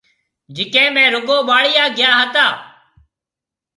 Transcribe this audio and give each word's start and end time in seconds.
جڪَي 0.55 0.85
۾ 0.95 1.03
رُگو 1.13 1.37
ٻاليان 1.47 1.89
گيا 1.97 2.11
ھتا۔ 2.19 2.45